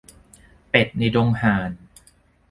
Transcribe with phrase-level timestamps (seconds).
[0.69, 1.71] เป็ดในดงห่าน